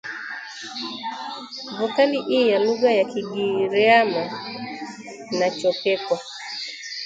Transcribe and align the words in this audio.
Vokali 1.79 2.19
"i" 2.37 2.39
ya 2.51 2.57
lugha 2.65 2.91
ya 2.99 3.05
Kigiryama 3.11 4.23
inachopekwa 5.33 6.17